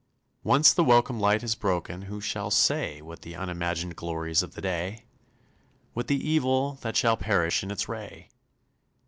Once 0.43 0.73
the 0.73 0.83
welcome 0.83 1.19
light 1.19 1.41
has 1.41 1.53
broken, 1.53 2.01
Who 2.09 2.19
shall 2.21 2.49
say 2.49 3.03
What 3.03 3.21
the 3.21 3.35
unimagined 3.35 3.95
glories 3.95 4.41
Of 4.41 4.55
the 4.55 4.59
day? 4.61 5.05
What 5.93 6.07
the 6.07 6.15
evil 6.17 6.79
that 6.81 6.97
shall 6.97 7.17
perish 7.17 7.61
In 7.61 7.69
its 7.69 7.87
ray? 7.87 8.31